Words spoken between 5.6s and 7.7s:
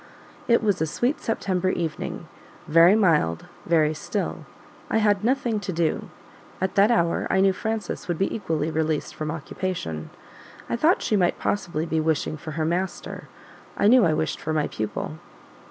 do; at that hour I knew